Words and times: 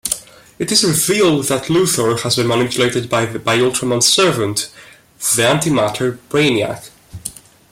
It 0.57 0.71
is 0.71 0.83
revealed 0.83 1.45
that 1.45 1.65
Luthor 1.65 2.19
has 2.21 2.35
been 2.35 2.47
manipulated 2.47 3.07
by 3.07 3.27
Ultraman's 3.27 4.07
servant, 4.11 4.71
the 5.35 5.43
antimatter 5.43 6.17
Brainiac. 6.27 6.89